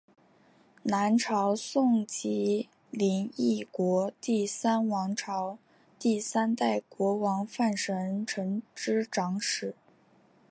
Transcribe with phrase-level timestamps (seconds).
[0.81, 5.59] 南朝宋及林邑国第三王朝
[5.99, 9.75] 第三代国王范神成之长史。